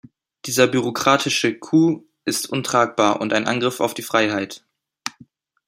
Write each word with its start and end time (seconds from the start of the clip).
Dieser 0.45 0.65
bürokratische 0.65 1.59
Coup 1.59 2.07
ist 2.25 2.49
untragbar 2.49 3.21
und 3.21 3.33
ein 3.33 3.45
Angriff 3.45 3.79
auf 3.79 3.93
die 3.93 4.01
Freiheit. 4.01 4.65